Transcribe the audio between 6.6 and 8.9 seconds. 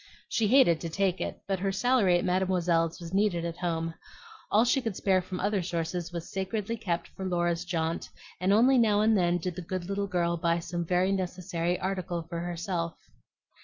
kept for Laura's jaunt, and only